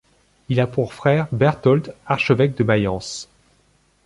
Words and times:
Il 0.49 0.59
a 0.59 0.65
pour 0.65 0.95
frère 0.95 1.27
Berthold, 1.31 1.93
archevêque 2.07 2.57
de 2.57 2.63
Mayence. 2.63 3.29